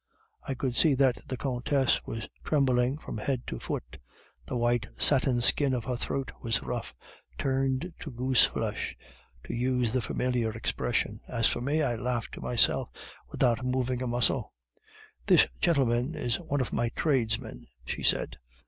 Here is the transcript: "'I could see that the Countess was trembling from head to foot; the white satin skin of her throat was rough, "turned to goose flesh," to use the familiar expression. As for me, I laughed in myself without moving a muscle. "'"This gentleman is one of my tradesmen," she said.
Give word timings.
"'I 0.47 0.55
could 0.55 0.75
see 0.75 0.95
that 0.95 1.21
the 1.27 1.37
Countess 1.37 2.03
was 2.07 2.27
trembling 2.43 2.97
from 2.97 3.19
head 3.19 3.45
to 3.45 3.59
foot; 3.59 3.99
the 4.47 4.57
white 4.57 4.87
satin 4.97 5.41
skin 5.41 5.75
of 5.75 5.85
her 5.85 5.95
throat 5.95 6.31
was 6.41 6.63
rough, 6.63 6.95
"turned 7.37 7.93
to 7.99 8.09
goose 8.09 8.45
flesh," 8.45 8.97
to 9.43 9.53
use 9.53 9.93
the 9.93 10.01
familiar 10.01 10.49
expression. 10.53 11.19
As 11.27 11.45
for 11.47 11.61
me, 11.61 11.83
I 11.83 11.97
laughed 11.97 12.35
in 12.37 12.41
myself 12.41 12.89
without 13.29 13.63
moving 13.63 14.01
a 14.01 14.07
muscle. 14.07 14.51
"'"This 15.27 15.47
gentleman 15.59 16.15
is 16.15 16.39
one 16.39 16.61
of 16.61 16.73
my 16.73 16.89
tradesmen," 16.95 17.67
she 17.85 18.01
said. 18.01 18.39